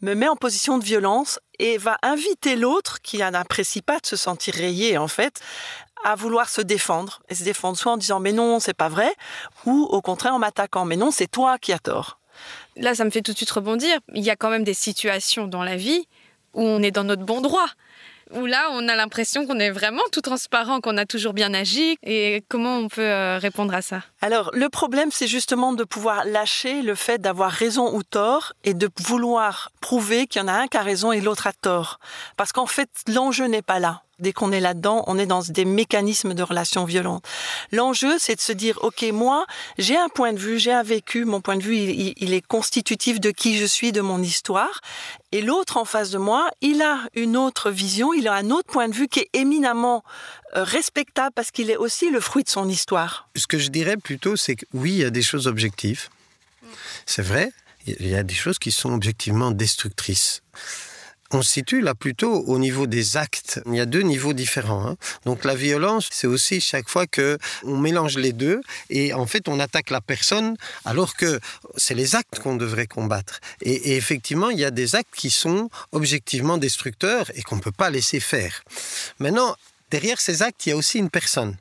[0.00, 4.16] me met en position de violence et va inviter l'autre, qui n'apprécie pas de se
[4.16, 5.40] sentir rayé en fait,
[6.04, 9.12] à vouloir se défendre et se défendre soit en disant mais non c'est pas vrai
[9.64, 12.18] ou au contraire en m'attaquant mais non c'est toi qui as tort.
[12.76, 13.98] Là ça me fait tout de suite rebondir.
[14.14, 16.06] Il y a quand même des situations dans la vie
[16.54, 17.68] où on est dans notre bon droit
[18.32, 21.96] où là, on a l'impression qu'on est vraiment tout transparent, qu'on a toujours bien agi.
[22.02, 24.02] Et comment on peut euh, répondre à ça?
[24.26, 28.74] Alors, le problème, c'est justement de pouvoir lâcher le fait d'avoir raison ou tort et
[28.74, 32.00] de vouloir prouver qu'il y en a un qui a raison et l'autre a tort.
[32.36, 34.02] Parce qu'en fait, l'enjeu n'est pas là.
[34.18, 37.24] Dès qu'on est là-dedans, on est dans des mécanismes de relations violentes.
[37.70, 39.44] L'enjeu, c'est de se dire, OK, moi,
[39.78, 42.44] j'ai un point de vue, j'ai un vécu, mon point de vue, il, il, est
[42.44, 44.80] constitutif de qui je suis, de mon histoire.
[45.32, 48.72] Et l'autre en face de moi, il a une autre vision, il a un autre
[48.72, 50.02] point de vue qui est éminemment
[50.62, 53.28] respectable parce qu'il est aussi le fruit de son histoire.
[53.36, 56.08] Ce que je dirais plutôt, c'est que oui, il y a des choses objectives.
[57.06, 57.52] C'est vrai,
[57.86, 60.42] il y a des choses qui sont objectivement destructrices
[61.32, 63.60] on se situe là plutôt au niveau des actes.
[63.66, 64.86] Il y a deux niveaux différents.
[64.86, 64.96] Hein.
[65.24, 69.48] Donc la violence, c'est aussi chaque fois que on mélange les deux et en fait
[69.48, 71.40] on attaque la personne alors que
[71.76, 73.40] c'est les actes qu'on devrait combattre.
[73.62, 77.60] Et, et, effectivement, il y a des actes qui sont objectivement destructeurs et qu'on ne
[77.60, 78.62] peut pas laisser faire.
[79.18, 79.56] Maintenant,
[79.90, 81.56] derrière ces actes, il y a aussi une personne.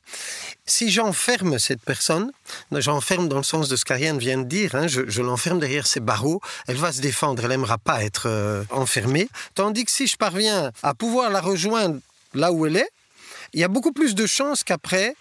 [0.66, 2.32] Si j'enferme cette personne,
[2.72, 6.00] j'enferme dans le sens de ce qu'Ariane vient de dire, hein, je, l'enferme derrière ses
[6.00, 9.30] barreaux, elle va se défendre, elle n'aimera pas être euh, enfermée.
[9.54, 12.00] Tandis que si je parviens à pouvoir la rejoindre
[12.34, 12.90] là où elle est,
[13.54, 15.16] il y a beaucoup plus de chances qu'après,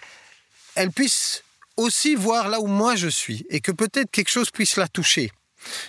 [0.75, 1.45] elle puisse
[1.77, 5.31] aussi voir là où moi je suis et que peut-être quelque chose puisse la toucher.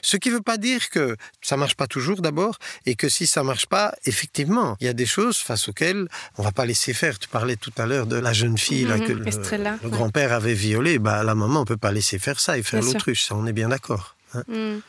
[0.01, 3.27] Ce qui ne veut pas dire que ça marche pas toujours d'abord et que si
[3.27, 6.07] ça marche pas, effectivement, il y a des choses face auxquelles
[6.37, 7.19] on va pas laisser faire.
[7.19, 9.89] Tu parlais tout à l'heure de la jeune fille là, Mhm, que le, Estrella, le
[9.89, 9.91] ouais.
[9.95, 10.99] grand-père avait violée.
[10.99, 13.25] Bah, la maman, on peut pas laisser faire ça et faire l'autruche.
[13.25, 14.15] Ça, on est bien d'accord.
[14.47, 14.79] Hmm.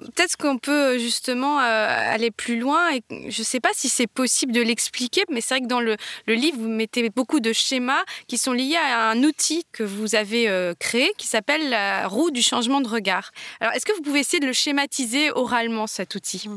[0.00, 2.92] Peut-être qu'on peut justement euh, aller plus loin.
[2.94, 5.80] Et je ne sais pas si c'est possible de l'expliquer, mais c'est vrai que dans
[5.80, 9.82] le, le livre, vous mettez beaucoup de schémas qui sont liés à un outil que
[9.82, 13.30] vous avez euh, créé qui s'appelle la roue du changement de regard.
[13.60, 16.48] Alors, est-ce que vous pouvez essayer de le schématiser oralement, cet outil?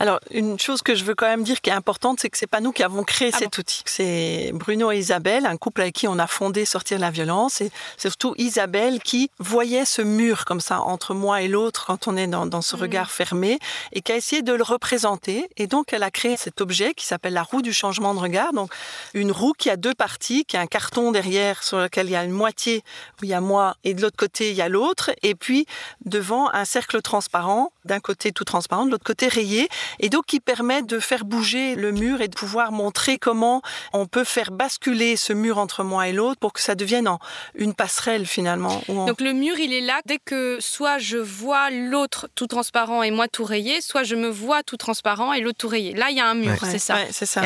[0.00, 2.46] Alors, une chose que je veux quand même dire qui est importante, c'est que c'est
[2.46, 3.82] pas nous qui avons créé Ah cet outil.
[3.84, 7.60] C'est Bruno et Isabelle, un couple avec qui on a fondé Sortir la violence.
[7.60, 12.08] Et c'est surtout Isabelle qui voyait ce mur comme ça entre moi et l'autre quand
[12.08, 12.82] on est dans, dans ce Mhm.
[12.82, 13.58] regard fermé
[13.92, 15.50] et qui a essayé de le représenter.
[15.58, 18.54] Et donc, elle a créé cet objet qui s'appelle la roue du changement de regard.
[18.54, 18.72] Donc,
[19.12, 22.16] une roue qui a deux parties, qui a un carton derrière sur lequel il y
[22.16, 22.82] a une moitié
[23.20, 25.10] où il y a moi et de l'autre côté il y a l'autre.
[25.22, 25.66] Et puis,
[26.06, 30.40] devant un cercle transparent, d'un côté tout transparent, de l'autre côté rayé et donc qui
[30.40, 35.16] permet de faire bouger le mur et de pouvoir montrer comment on peut faire basculer
[35.16, 37.18] ce mur entre moi et l'autre pour que ça devienne en
[37.54, 38.82] une passerelle finalement.
[38.88, 43.02] on- Donc le mur, il est là dès que soit je vois l'autre tout transparent
[43.02, 45.94] et moi tout rayé, soit je me vois tout transparent et l'autre tout rayé.
[45.94, 46.70] Là, il y a un mur, Ouais.
[46.70, 46.94] c'est ça.
[46.96, 47.42] Ouais, c'est ça.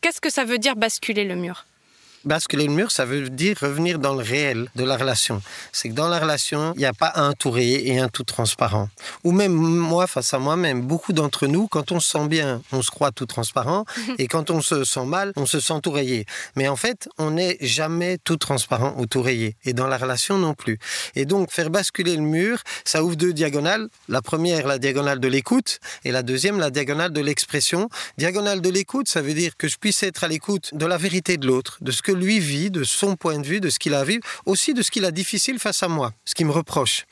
[0.00, 1.66] Qu'est-ce que ça veut dire basculer le mur?
[2.24, 5.42] Basculer le mur, ça veut dire revenir dans le réel de la relation.
[5.72, 8.22] C'est que dans la relation, il n'y a pas un tout rayé et un tout
[8.22, 8.88] transparent.
[9.24, 12.80] Ou même moi, face à moi-même, beaucoup d'entre nous, quand on se sent bien, on
[12.80, 13.84] se croit tout transparent,
[14.18, 16.24] et quand on se sent mal, on se sent tout rayé.
[16.54, 19.56] Mais en fait, on n'est jamais tout transparent ou tout rayé.
[19.64, 20.78] Et dans la relation non plus.
[21.16, 23.88] Et donc, faire basculer le mur, ça ouvre deux diagonales.
[24.08, 27.88] La première, la diagonale de l'écoute, et la deuxième, la diagonale de l'expression.
[28.16, 31.36] Diagonale de l'écoute, ça veut dire que je puisse être à l'écoute de la vérité
[31.36, 33.94] de l'autre, de ce que lui vit, de son point de vue, de ce qu'il
[33.94, 36.52] a à vivre, aussi de ce qu'il a difficile face à moi, ce qu'il me
[36.52, 37.04] reproche.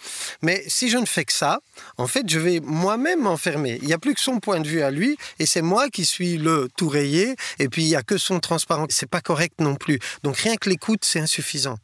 [0.43, 1.61] Mais si je ne fais que ça,
[1.97, 3.79] en fait, je vais moi-même m'enfermer.
[3.83, 6.05] Il n'y a plus que son point de vue à lui, et c'est moi qui
[6.05, 8.87] suis le tout rayé, et puis il n'y a que son transparent.
[8.89, 9.99] C'est pas correct non plus.
[10.23, 11.79] Donc rien que l'écoute, c'est insuffisant.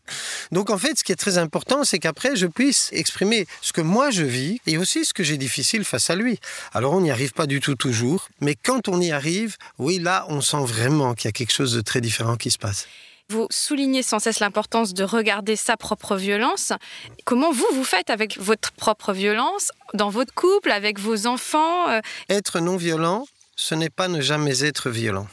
[0.52, 3.80] Donc en fait, ce qui est très important, c'est qu'après, je puisse exprimer ce que
[3.80, 6.38] moi je vis, et aussi ce que j'ai difficile face à lui.
[6.72, 10.26] Alors on n'y arrive pas du tout toujours, mais quand on y arrive, oui, là,
[10.28, 12.86] on sent vraiment qu'il y a quelque chose de très différent qui se passe.
[13.28, 16.72] Vous soulignez sans cesse l'importance de regarder sa propre violence.
[17.24, 22.00] Comment vous, vous faites avec votre propre violence, dans votre couple, avec vos enfants euh,
[22.28, 25.26] Être non violent, ce n'est pas ne jamais être violent.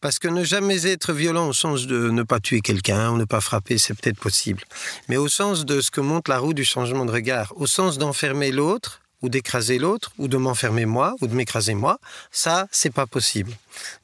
[0.00, 3.26] Parce que ne jamais être violent au sens de ne pas tuer quelqu'un ou ne
[3.26, 4.62] pas frapper, c'est peut-être possible.
[5.08, 7.98] Mais au sens de ce que montre la roue du changement de regard, au sens
[7.98, 11.98] d'enfermer l'autre, ou d'écraser l'autre, ou de m'enfermer moi, ou de m'écraser moi,
[12.30, 13.52] ça, c'est pas possible.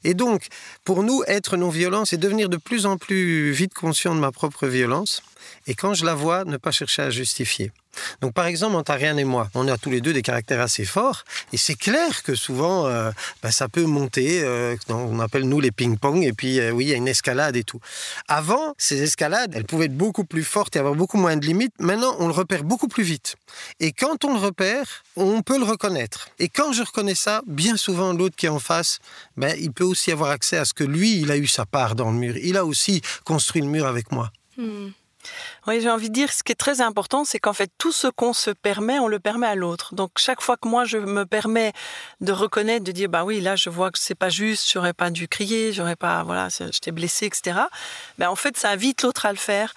[0.03, 0.47] Et donc,
[0.83, 4.67] pour nous, être non-violent, c'est devenir de plus en plus vite conscient de ma propre
[4.67, 5.23] violence.
[5.65, 7.71] Et quand je la vois, ne pas chercher à justifier.
[8.21, 11.23] Donc, par exemple, Antariane et moi, on a tous les deux des caractères assez forts,
[11.53, 13.11] et c'est clair que souvent, euh,
[13.43, 16.89] ben, ça peut monter, euh, on appelle nous les ping-pong, et puis euh, oui, il
[16.89, 17.79] y a une escalade et tout.
[18.27, 21.73] Avant, ces escalades, elles pouvaient être beaucoup plus fortes et avoir beaucoup moins de limites.
[21.79, 23.35] Maintenant, on le repère beaucoup plus vite.
[23.79, 26.29] Et quand on le repère, on peut le reconnaître.
[26.39, 28.99] Et quand je reconnais ça, bien souvent, l'autre qui est en face,
[29.35, 31.95] ben, il peut aussi avoir accès à ce que lui, il a eu sa part
[31.95, 32.37] dans le mur.
[32.37, 34.31] Il a aussi construit le mur avec moi.
[34.57, 34.89] Hmm.
[35.67, 38.07] Oui, j'ai envie de dire, ce qui est très important, c'est qu'en fait, tout ce
[38.07, 39.95] qu'on se permet, on le permet à l'autre.
[39.95, 41.73] Donc, chaque fois que moi, je me permets
[42.21, 45.09] de reconnaître, de dire, bah oui, là, je vois que c'est pas juste, j'aurais pas
[45.09, 47.59] dû crier, j'aurais pas, voilà, j'étais blessé, etc.
[48.17, 49.73] Ben, en fait, ça invite l'autre à le faire.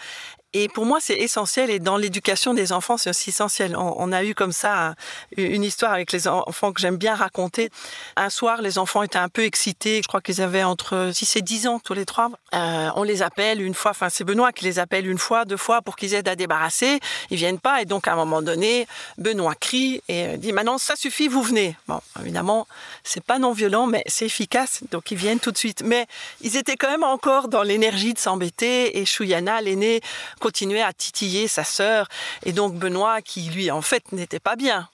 [0.52, 1.70] Et pour moi, c'est essentiel.
[1.70, 3.76] Et dans l'éducation des enfants, c'est aussi essentiel.
[3.76, 4.94] On, a eu comme ça
[5.36, 7.70] une histoire avec les enfants que j'aime bien raconter.
[8.16, 10.00] Un soir, les enfants étaient un peu excités.
[10.02, 12.30] Je crois qu'ils avaient entre 6 et 10 ans, tous les trois.
[12.52, 13.92] Euh, on les appelle une fois.
[13.92, 16.98] Enfin, c'est Benoît qui les appelle une fois, deux fois pour qu'ils aident à débarrasser.
[17.30, 17.82] Ils viennent pas.
[17.82, 21.76] Et donc, à un moment donné, Benoît crie et dit Maintenant, ça suffit, vous venez.
[21.86, 22.66] Bon, évidemment,
[23.04, 24.80] c'est pas non violent, mais c'est efficace.
[24.90, 25.82] Donc, ils viennent tout de suite.
[25.84, 26.06] Mais
[26.40, 28.98] ils étaient quand même encore dans l'énergie de s'embêter.
[28.98, 30.00] Et Chouyana, l'aîné,
[30.40, 32.08] continuait à titiller sa sœur.
[32.44, 34.88] Et donc Benoît, qui lui en fait n'était pas bien,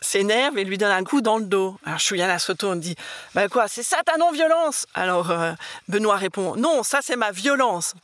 [0.00, 1.76] s'énerve et lui donne un coup dans le dos.
[1.84, 2.96] Alors Chouyana se retourne dit
[3.34, 4.86] Ben quoi, c'est ça ta non-violence?
[4.94, 5.52] Alors euh,
[5.88, 7.94] Benoît répond Non, ça c'est ma violence.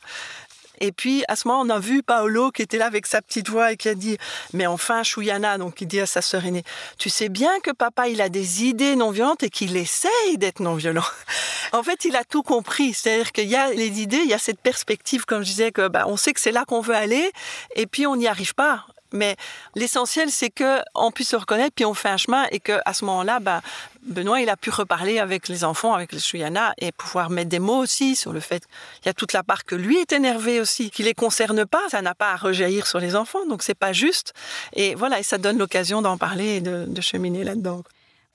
[0.81, 3.49] Et puis, à ce moment, on a vu Paolo qui était là avec sa petite
[3.49, 4.17] voix et qui a dit
[4.53, 6.63] Mais enfin, Chouyana, donc il dit à sa sœur aînée
[6.97, 10.59] Tu sais bien que papa, il a des idées non violentes et qu'il essaye d'être
[10.59, 11.05] non violent.
[11.71, 12.93] en fait, il a tout compris.
[12.93, 15.87] C'est-à-dire qu'il y a les idées, il y a cette perspective, comme je disais, que
[15.87, 17.31] bah, on sait que c'est là qu'on veut aller
[17.75, 18.87] et puis on n'y arrive pas.
[19.13, 19.35] Mais
[19.75, 22.93] l'essentiel, c'est que on puisse se reconnaître, puis on fait un chemin, et que à
[22.93, 23.61] ce moment-là, bah,
[24.03, 27.59] Benoît, il a pu reparler avec les enfants, avec les Shuyana, et pouvoir mettre des
[27.59, 30.59] mots aussi sur le fait qu'il y a toute la part que lui est énervé
[30.59, 33.75] aussi, qui les concerne pas, ça n'a pas à rejaillir sur les enfants, donc c'est
[33.75, 34.33] pas juste.
[34.73, 37.83] Et voilà, et ça donne l'occasion d'en parler et de, de cheminer là-dedans.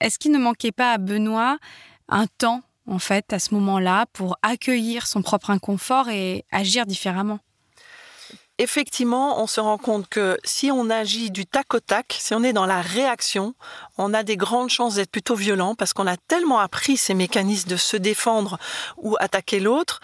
[0.01, 1.59] Est-ce qu'il ne manquait pas à Benoît
[2.09, 7.41] un temps, en fait, à ce moment-là, pour accueillir son propre inconfort et agir différemment?
[8.59, 12.43] Effectivement, on se rend compte que si on agit du tac au tac, si on
[12.43, 13.55] est dans la réaction,
[13.99, 17.69] on a des grandes chances d'être plutôt violent parce qu'on a tellement appris ces mécanismes
[17.69, 18.59] de se défendre
[18.97, 20.01] ou attaquer l'autre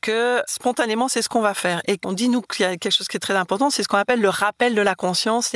[0.00, 1.82] que spontanément, c'est ce qu'on va faire.
[1.88, 3.88] Et on dit, nous, qu'il y a quelque chose qui est très important, c'est ce
[3.88, 5.52] qu'on appelle le rappel de la conscience,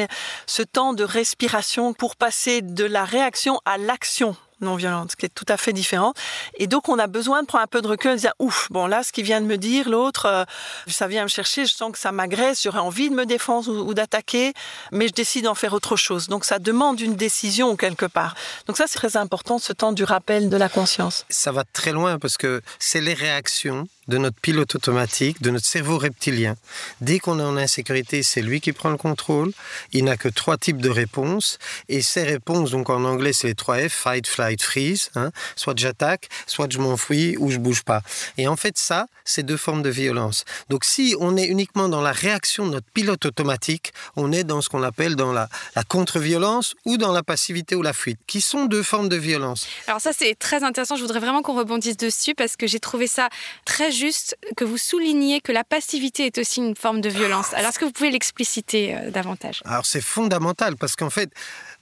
[0.46, 5.26] ce temps de respiration pour passer de la réaction à l'action non violente, ce qui
[5.26, 6.12] est tout à fait différent.
[6.54, 8.68] Et donc, on a besoin de prendre un peu de recul et de dire, ouf,
[8.70, 10.44] bon, là, ce qu'il vient de me dire, l'autre, euh,
[10.86, 13.94] ça vient me chercher, je sens que ça m'agresse, j'aurais envie de me défendre ou,
[13.94, 14.52] d'attaquer,
[14.92, 16.28] mais je décide d'en faire autre chose.
[16.28, 18.34] Donc, ça demande une décision quelque part.
[18.66, 21.24] Donc, ça, c'est très important, ce temps du rappel de la conscience.
[21.28, 25.66] Ça va très loin parce que c'est les réactions de notre pilote automatique, de notre
[25.66, 26.56] cerveau reptilien.
[27.00, 29.52] Dès qu'on est en insécurité, c'est lui qui prend le contrôle.
[29.92, 31.58] Il n'a que trois types de réponses.
[31.88, 35.10] Et ces réponses, donc en anglais, c'est les trois F, fight, flight, freeze.
[35.14, 35.30] Hein.
[35.56, 38.02] Soit j'attaque, soit je m'enfuis ou je bouge pas.
[38.36, 40.44] Et en fait, ça, c'est deux formes de violence.
[40.68, 44.60] Donc si on est uniquement dans la réaction de notre pilote automatique, on est dans
[44.60, 48.40] ce qu'on appelle dans la, la contre-violence ou dans la passivité ou la fuite, qui
[48.40, 49.66] sont deux formes de violence.
[49.86, 50.96] Alors ça, c'est très intéressant.
[50.96, 53.28] Je voudrais vraiment qu'on rebondisse dessus parce que j'ai trouvé ça
[53.64, 57.52] très juste que vous souligniez que la passivité est aussi une forme de violence.
[57.54, 59.62] Alors, est-ce que vous pouvez l'expliciter euh, davantage?
[59.64, 61.30] Alors, c'est fondamental parce qu'en fait,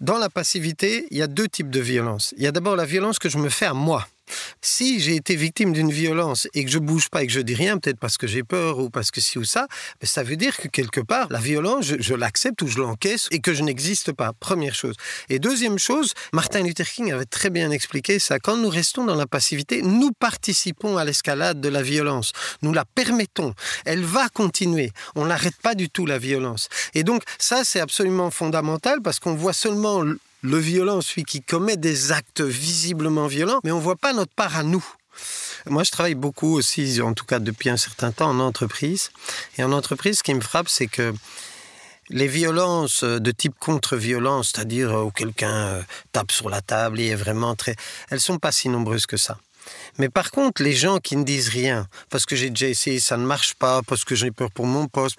[0.01, 2.35] dans la passivité, il y a deux types de violence.
[2.37, 4.07] Il y a d'abord la violence que je me fais à moi.
[4.61, 7.55] Si j'ai été victime d'une violence et que je bouge pas et que je dis
[7.55, 9.67] rien, peut-être parce que j'ai peur ou parce que ci ou ça,
[10.01, 13.41] ben, ça veut dire que quelque part, la violence, je, l'accepte ou je l'encaisse et
[13.41, 14.33] que je n'existe pas.
[14.39, 14.95] Première chose.
[15.29, 18.39] Et deuxième chose, Martin Luther King avait très bien expliqué ça.
[18.39, 22.33] Quand nous restons dans la passivité, nous participons à l'escalade de la violence.
[22.63, 23.55] Nous la permettons.
[23.85, 24.93] Elle va continuer.
[25.15, 26.69] On n'arrête pas du tout la violence.
[26.95, 30.05] Et donc, ça, c'est absolument fondamental parce qu'on voit seulement
[30.43, 34.33] le violent, celui qui commet des actes visiblement violents, mais on ne voit pas notre
[34.33, 34.85] part à nous.
[35.67, 39.11] Moi, je travaille beaucoup aussi, en tout cas depuis un certain temps, en entreprise.
[39.57, 41.13] Et en entreprise, ce qui me frappe, c'est que
[42.11, 47.15] les violences de type contre-violence, c'est-à-dire où quelqu'un euh, tape sur la table et est
[47.15, 47.75] vraiment très...
[48.11, 49.39] Elles sont pas si nombreuses que ça.
[49.99, 53.19] Mais par contre, les gens qui ne disent rien, parce que j'ai déjà essayé, ça
[53.19, 55.19] ne marche pas, parce que j'ai peur pour mon poste,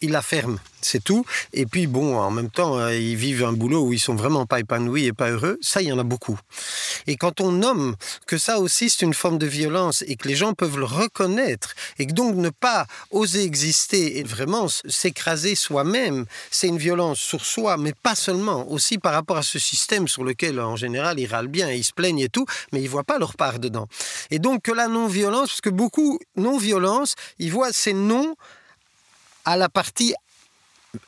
[0.00, 1.24] ils la ferment, c'est tout.
[1.52, 4.46] Et puis bon, en même temps, euh, ils vivent un boulot où ils sont vraiment
[4.46, 5.58] pas épanouis et pas heureux.
[5.60, 6.38] Ça, il y en a beaucoup.
[7.06, 10.34] Et quand on nomme que ça aussi c'est une forme de violence et que les
[10.34, 16.26] gens peuvent le reconnaître et que donc ne pas oser exister et vraiment s'écraser soi-même,
[16.50, 20.24] c'est une violence sur soi, mais pas seulement, aussi par rapport à ce système sur
[20.24, 23.18] lequel en général ils râlent bien, ils se plaignent et tout, mais ils voient pas
[23.18, 23.88] leur part dedans.
[24.30, 28.34] Et donc que la non-violence, parce que beaucoup non-violence, ils voient ces non
[29.48, 30.14] à la partie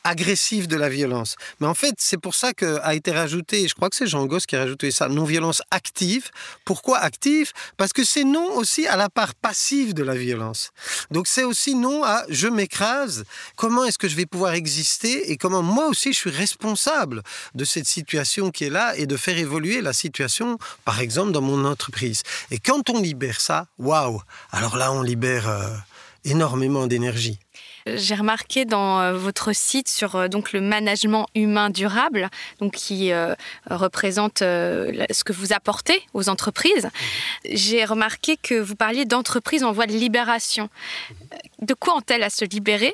[0.03, 1.35] agressive de la violence.
[1.59, 4.47] Mais en fait, c'est pour ça qu'a été rajouté, je crois que c'est Jean Gosse
[4.47, 6.31] qui a rajouté ça, non-violence active.
[6.65, 7.51] Pourquoi active?
[7.77, 10.71] Parce que c'est non aussi à la part passive de la violence.
[11.11, 13.25] Donc c'est aussi non à je m'écrase,
[13.55, 17.21] comment est-ce que je vais pouvoir exister et comment moi aussi je suis responsable
[17.53, 21.41] de cette situation qui est là et de faire évoluer la situation, par exemple, dans
[21.41, 22.23] mon entreprise.
[22.49, 24.19] Et quand on libère ça, waouh
[24.51, 25.75] Alors là, on libère euh,
[26.23, 27.39] énormément d'énergie.
[27.87, 33.11] J'ai remarqué dans euh, votre site sur euh, donc le management humain durable, donc qui
[33.11, 33.33] euh,
[33.69, 36.89] représente ce que vous apportez aux entreprises.
[37.45, 40.69] J'ai remarqué que vous parliez d'entreprises en voie de libération.
[41.61, 42.93] De quoi ont-elles à se libérer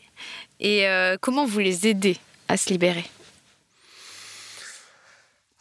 [0.60, 0.88] et
[1.22, 3.06] comment vous les aidez à se libérer?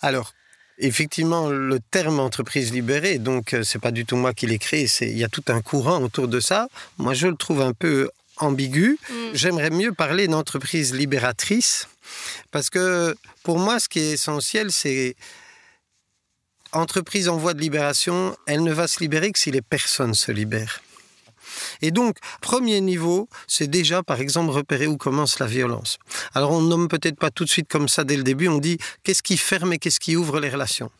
[0.00, 0.32] Alors,
[0.78, 5.16] Effectivement, le terme entreprise libérée, donc c'est pas du tout moi qui l'ai créé, il
[5.16, 6.68] y a tout un courant autour de ça.
[6.98, 8.98] Moi, je le trouve un peu ambigu.
[9.08, 9.14] Mm.
[9.34, 11.88] J'aimerais mieux parler d'entreprise libératrice
[12.50, 15.16] parce que pour moi, ce qui est essentiel, c'est
[16.72, 20.32] entreprise en voie de libération, elle ne va se libérer que si les personnes se
[20.32, 20.82] libèrent.
[21.80, 25.98] Et donc, premier niveau, c'est déjà, par exemple, repérer où commence la violence.
[26.34, 28.78] Alors, on nomme peut-être pas tout de suite comme ça dès le début, on dit
[29.04, 30.90] qu'est-ce qui ferme et qu'est-ce qui ouvre les relations?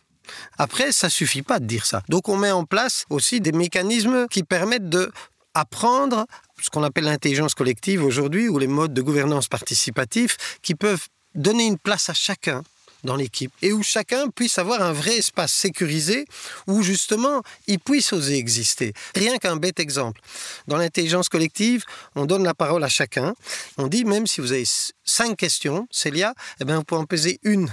[0.58, 2.02] Après, ça suffit pas de dire ça.
[2.08, 5.10] Donc, on met en place aussi des mécanismes qui permettent de
[5.56, 6.26] apprendre
[6.60, 11.66] ce qu'on appelle l'intelligence collective aujourd'hui, ou les modes de gouvernance participatif, qui peuvent donner
[11.66, 12.62] une place à chacun
[13.04, 16.26] dans l'équipe et où chacun puisse avoir un vrai espace sécurisé
[16.66, 18.92] où justement il puisse oser exister.
[19.14, 20.20] Rien qu'un bête exemple.
[20.66, 23.34] Dans l'intelligence collective, on donne la parole à chacun.
[23.78, 24.64] On dit même si vous avez
[25.04, 27.70] cinq questions, Célia, eh bien, vous pouvez en poser une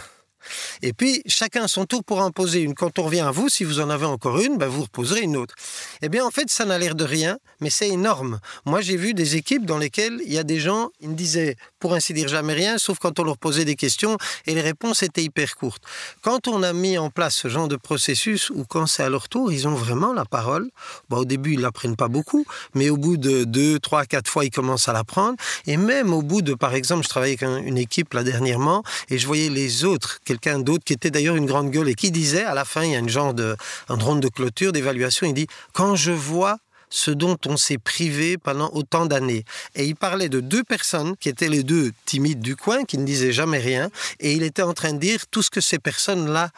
[0.81, 2.73] et puis, chacun son tour pour en poser une.
[2.73, 5.37] Quand on revient à vous, si vous en avez encore une, ben vous reposerez une
[5.37, 5.55] autre.
[6.01, 8.39] Eh bien, en fait, ça n'a l'air de rien, mais c'est énorme.
[8.65, 11.55] Moi, j'ai vu des équipes dans lesquelles il y a des gens, ils ne disaient,
[11.79, 15.03] pour ainsi dire, jamais rien, sauf quand on leur posait des questions et les réponses
[15.03, 15.83] étaient hyper courtes.
[16.21, 19.29] Quand on a mis en place ce genre de processus où, quand c'est à leur
[19.29, 20.69] tour, ils ont vraiment la parole,
[21.09, 24.45] ben, au début, ils l'apprennent pas beaucoup, mais au bout de deux, trois, quatre fois,
[24.45, 25.37] ils commencent à l'apprendre.
[25.67, 29.17] Et même au bout de, par exemple, je travaillais avec une équipe là dernièrement et
[29.17, 32.43] je voyais les autres quelqu'un d'autre qui était d'ailleurs une grande gueule et qui disait,
[32.43, 33.55] à la fin, il y a une genre de,
[33.87, 36.57] un drone de clôture, d'évaluation, il dit, quand je vois
[36.89, 39.45] ce dont on s'est privé pendant autant d'années.
[39.73, 43.05] Et il parlait de deux personnes qui étaient les deux timides du coin, qui ne
[43.05, 46.49] disaient jamais rien, et il était en train de dire tout ce que ces personnes-là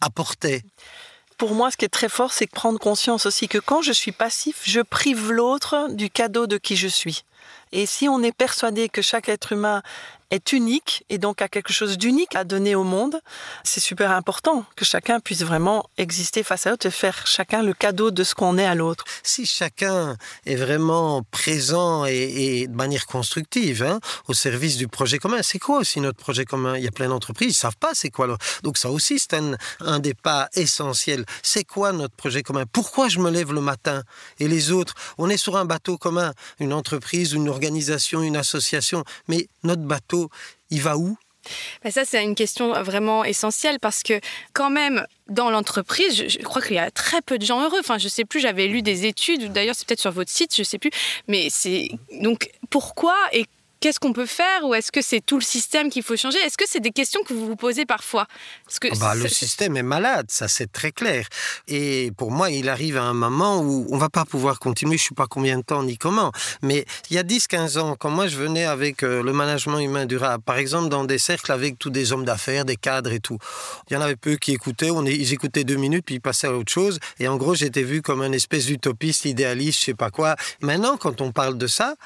[0.00, 0.62] apportaient.
[1.36, 4.12] Pour moi, ce qui est très fort, c'est prendre conscience aussi que quand je suis
[4.12, 7.24] passif, je prive l'autre du cadeau de qui je suis.
[7.72, 9.82] Et si on est persuadé que chaque être humain
[10.34, 13.20] est unique et donc a quelque chose d'unique à donner au monde,
[13.62, 17.72] c'est super important que chacun puisse vraiment exister face à l'autre et faire chacun le
[17.72, 19.04] cadeau de ce qu'on est à l'autre.
[19.22, 25.40] Si chacun est vraiment présent et, de manière constructive hein, au service du projet commun,
[25.42, 26.76] c'est quoi aussi notre projet commun?
[26.76, 28.36] Il y a plein d'entreprises, ils savent pas c'est quoi.
[28.62, 31.24] Donc ça aussi, c'est un, un des pas essentiels.
[31.42, 32.64] C'est quoi notre projet commun?
[32.72, 34.02] Pourquoi je me lève le matin
[34.40, 34.94] et les autres?
[35.18, 40.23] On est sur un bateau commun, une entreprise, une organisation, une association, mais notre bateau
[40.70, 41.16] il va où?
[41.82, 44.20] Bah, ça, c'est une question vraiment essentielle parce que
[44.52, 47.80] quand même, dans l'entreprise, je, crois qu'il y a très peu de gens heureux.
[47.80, 50.62] Enfin, je sais plus, j'avais lu des études, d'ailleurs c'est peut-être sur votre site, je
[50.62, 50.90] sais plus.
[51.28, 53.46] Mais c'est donc pourquoi et
[53.84, 56.38] qu'est-ce qu'on peut faire ou est-ce que c'est tout le système qu'il faut changer?
[56.38, 58.26] Est-ce que c'est des questions que vous vous posez parfois?
[58.64, 61.26] Parce que ah bah, Le système est malade, ça c'est très clair.
[61.68, 65.04] Et pour moi, il arrive à un moment où on va pas pouvoir continuer, je
[65.04, 68.08] ne sais pas combien de temps ni comment, mais il y a 10-15 ans, quand
[68.08, 71.78] moi je venais avec euh, le management humain durable, par exemple dans des cercles avec
[71.78, 73.36] tous des hommes d'affaires, des cadres et tout,
[73.90, 76.46] il y en avait peu qui écoutaient, on, ils écoutaient deux minutes puis ils passaient
[76.46, 77.00] à autre chose.
[77.18, 80.36] Et en gros, j'étais vu comme un espèce d'utopiste, idéaliste, je sais pas quoi.
[80.62, 81.96] Maintenant, quand on parle de ça,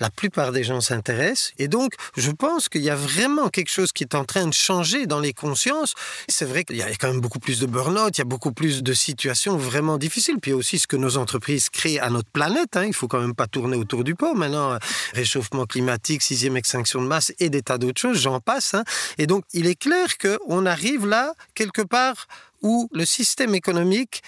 [0.00, 1.52] la plupart des gens s'intéressent.
[1.58, 4.54] Et donc, je pense qu'il y a vraiment quelque chose qui est en train de
[4.54, 5.94] changer dans les consciences.
[6.28, 8.52] C'est vrai qu'il y a quand même beaucoup plus de burn-out, il y a beaucoup
[8.52, 10.38] plus de situations vraiment difficiles.
[10.40, 12.76] Puis aussi ce que nos entreprises créent à notre planète.
[12.76, 12.86] Hein.
[12.86, 14.34] Il faut quand même pas tourner autour du pot.
[14.34, 14.78] Maintenant, euh,
[15.14, 18.74] réchauffement climatique, sixième extinction de masse et des tas d'autres choses, j'en passe.
[18.74, 18.84] Hein.
[19.18, 22.26] Et donc, il est clair qu'on arrive là, quelque part,
[22.62, 24.22] où le système économique,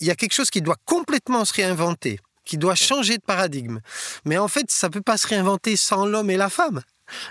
[0.00, 3.80] il y a quelque chose qui doit complètement se réinventer qui doit changer de paradigme.
[4.24, 6.82] Mais en fait, ça peut pas se réinventer sans l'homme et la femme.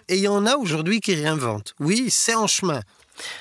[0.08, 1.74] Et il y en a aujourd'hui qui réinventent.
[1.80, 2.82] Oui, c'est en chemin.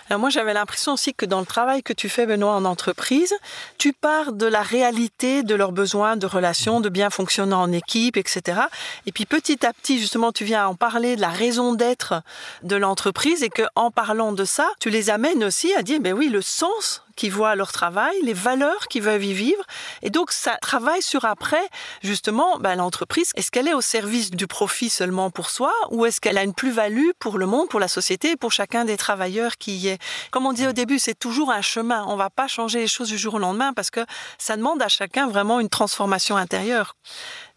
[0.08, 3.32] Alors moi, j'avais l'impression aussi que dans le travail que tu fais, Benoît, en entreprise,
[3.78, 8.16] tu pars de la réalité de leurs besoins de relations, de bien fonctionner en équipe,
[8.16, 8.62] etc.
[9.06, 12.22] Et puis petit à petit, justement, tu viens en parler de la raison d'être
[12.62, 16.12] de l'entreprise et que en parlant de ça, tu les amènes aussi à dire, ben
[16.12, 19.62] oui, le sens qui voient leur travail, les valeurs qu'ils veulent y vivre.
[20.00, 21.60] Et donc, ça travaille sur après,
[22.02, 23.32] justement, ben, l'entreprise.
[23.36, 26.54] Est-ce qu'elle est au service du profit seulement pour soi ou est-ce qu'elle a une
[26.54, 29.98] plus-value pour le monde, pour la société pour chacun des travailleurs qui y est?
[30.30, 32.06] Comme on dit au début, c'est toujours un chemin.
[32.08, 34.00] On va pas changer les choses du jour au lendemain parce que
[34.38, 36.96] ça demande à chacun vraiment une transformation intérieure.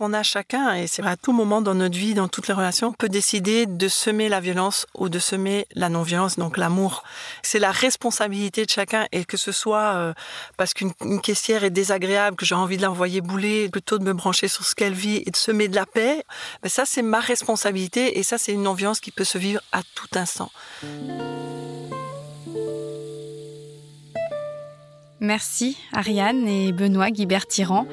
[0.01, 2.53] On a chacun, et c'est vrai à tout moment dans notre vie, dans toutes les
[2.53, 7.03] relations, peut décider de semer la violence ou de semer la non-violence, donc l'amour.
[7.43, 10.13] C'est la responsabilité de chacun et que ce soit euh,
[10.57, 14.47] parce qu'une caissière est désagréable, que j'ai envie de l'envoyer bouler, plutôt de me brancher
[14.47, 16.23] sur ce qu'elle vit et de semer de la paix,
[16.61, 19.81] ben ça c'est ma responsabilité et ça c'est une non-violence qui peut se vivre à
[19.95, 20.51] tout instant.
[25.19, 27.87] Merci Ariane et Benoît Guibert-Tyran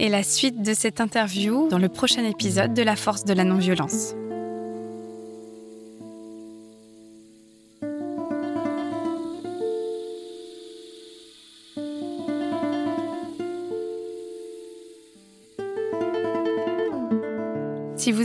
[0.00, 3.44] et la suite de cette interview dans le prochain épisode de La force de la
[3.44, 4.14] non-violence.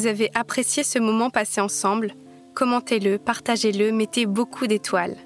[0.08, 2.14] Avez apprécié ce moment passé ensemble,
[2.56, 5.18] commentez-le, partagez-le, mettez beaucoup d'étoiles.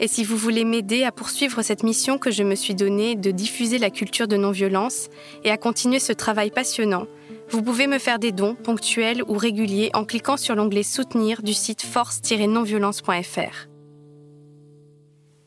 [0.00, 3.30] Et si vous voulez m'aider à poursuivre cette mission que je me suis donnée de
[3.30, 5.08] diffuser la culture de non-violence
[5.44, 7.06] et à continuer ce travail passionnant,
[7.50, 11.54] vous pouvez me faire des dons ponctuels ou réguliers en cliquant sur l'onglet Soutenir du
[11.54, 13.68] site force-nonviolence.fr.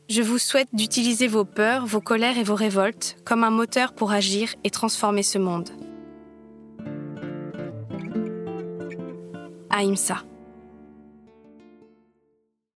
[0.08, 4.12] Je vous souhaite d'utiliser vos peurs, vos colères et vos révoltes comme un moteur pour
[4.12, 5.68] agir et transformer ce monde.
[9.78, 10.16] Aïmsa.